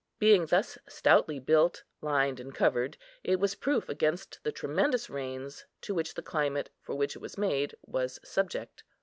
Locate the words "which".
5.93-6.15, 6.95-7.15